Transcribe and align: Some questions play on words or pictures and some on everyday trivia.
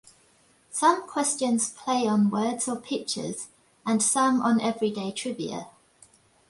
Some 0.71 1.07
questions 1.07 1.69
play 1.69 2.07
on 2.07 2.31
words 2.31 2.67
or 2.67 2.75
pictures 2.75 3.49
and 3.85 4.01
some 4.01 4.41
on 4.41 4.59
everyday 4.59 5.11
trivia. 5.11 5.67